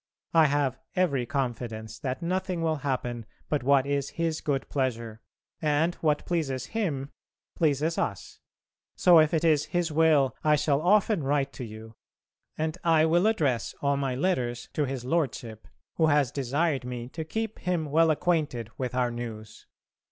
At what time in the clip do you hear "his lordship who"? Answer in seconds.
14.85-16.07